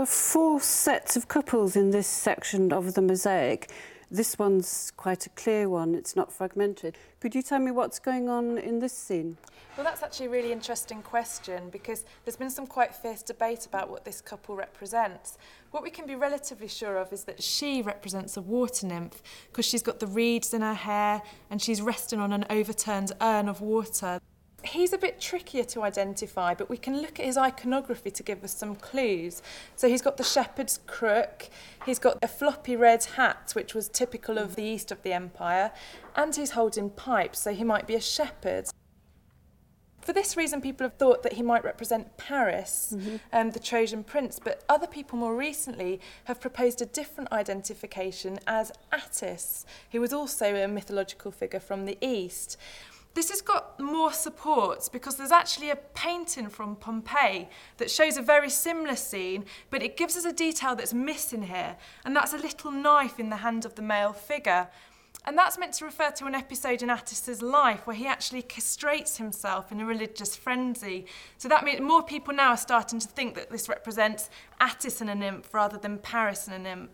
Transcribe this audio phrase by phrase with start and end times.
[0.00, 3.70] are four sets of couples in this section of the mosaic.
[4.10, 6.96] This one's quite a clear one, it's not fragmented.
[7.20, 9.36] Could you tell me what's going on in this scene?
[9.76, 13.88] Well, that's actually a really interesting question because there's been some quite fierce debate about
[13.90, 15.36] what this couple represents.
[15.70, 19.66] What we can be relatively sure of is that she represents a water nymph because
[19.66, 21.20] she's got the reeds in her hair
[21.50, 24.18] and she's resting on an overturned urn of water
[24.64, 28.44] he's a bit trickier to identify, but we can look at his iconography to give
[28.44, 29.42] us some clues.
[29.76, 31.48] So he's got the shepherd's crook,
[31.86, 35.70] he's got a floppy red hat, which was typical of the east of the empire,
[36.14, 38.66] and he's holding pipes, so he might be a shepherd.
[40.02, 43.16] For this reason, people have thought that he might represent Paris, mm-hmm.
[43.34, 48.72] um, the Trojan prince, but other people more recently have proposed a different identification as
[48.90, 52.56] Attis, who was also a mythological figure from the east.
[53.14, 58.22] This has got more support because there's actually a painting from Pompeii that shows a
[58.22, 62.38] very similar scene, but it gives us a detail that's missing here, and that's a
[62.38, 64.68] little knife in the hand of the male figure.
[65.26, 69.18] And that's meant to refer to an episode in Attis's life where he actually castrates
[69.18, 71.04] himself in a religious frenzy.
[71.36, 75.10] So that means more people now are starting to think that this represents Attis and
[75.10, 76.90] a nymph rather than Paris and a nymph.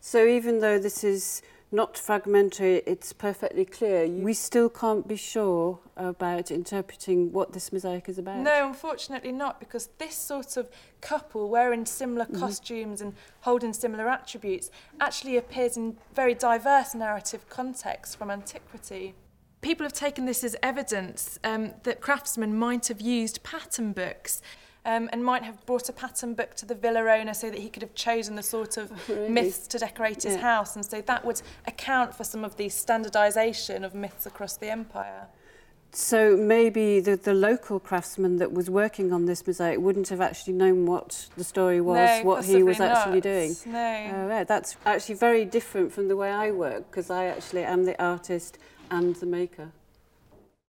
[0.00, 1.40] So even though this is
[1.72, 4.04] not fragmentary, it's perfectly clear.
[4.04, 8.36] You we still can't be sure about interpreting what this mosaic is about.
[8.40, 10.68] No, unfortunately not, because this sort of
[11.00, 12.38] couple wearing similar mm.
[12.38, 19.14] costumes and holding similar attributes actually appears in very diverse narrative contexts from antiquity.
[19.62, 24.42] People have taken this as evidence um, that craftsmen might have used pattern books
[24.84, 27.68] um, and might have brought a pattern book to the villa owner so that he
[27.68, 29.28] could have chosen the sort of really?
[29.28, 30.40] myths to decorate his yeah.
[30.40, 30.74] house.
[30.76, 35.26] And so that would account for some of the standardisation of myths across the empire.
[35.94, 40.54] So maybe the, the local craftsman that was working on this mosaic wouldn't have actually
[40.54, 42.96] known what the story was, no, what he was not.
[42.96, 43.54] actually doing.
[43.66, 43.76] No.
[43.78, 47.84] Uh, yeah, That's actually very different from the way I work because I actually am
[47.84, 48.58] the artist
[48.90, 49.70] and the maker.